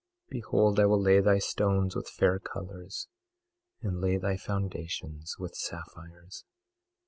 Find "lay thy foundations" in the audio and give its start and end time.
4.01-5.35